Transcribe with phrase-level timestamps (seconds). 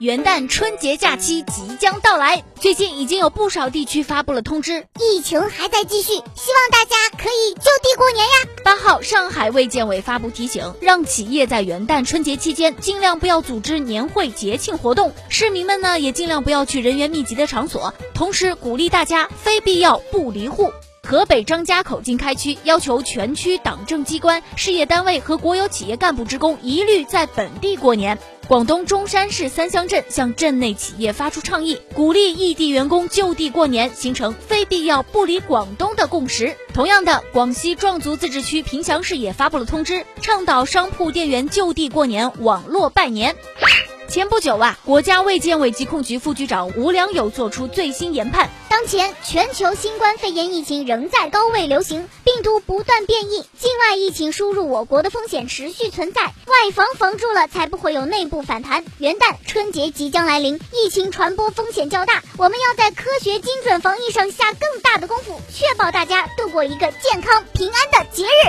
[0.00, 8.32] 元旦春节假期即将到来，最近已经有不少地区发布了通知，疫情还在继续，希望大家可以就地过年呀。
[8.64, 20.72] 八号，上海卫健委发布提醒，让企业在元旦春节期间尽量不要组织年会节庆活动，市民们呢也尽量不要去人员密集的场所，同时鼓励大家非必要不离户。
[21.10, 28.16] 河北张家口经开区要求全区党政机关、事业单位和国有企业干部职工一律在本地过年。
[28.46, 36.54] 广东中山市三乡镇向镇内企业发出倡议，鼓励异地员工就地过年，形成非必要不离广东的共识。
[36.72, 43.34] 同样的，广西壮族自治区凭祥市也发布了通知，倡导商铺店员就地过年，网络拜年。
[44.10, 58.84] 前不久啊，国家卫健委疾控局副局长吴良友作出最新研判：当前全球新冠肺炎疫情仍在高位流行，病毒不断变异，境外疫情输入我国的风险持续存在，外防防住了，才不会有内部反弹。
[58.98, 68.39] 元旦、春节即将来临，疫情传播风险较大，我们要在科学精准防疫上下更大的功夫，确保大家度过一个健康平安的节日。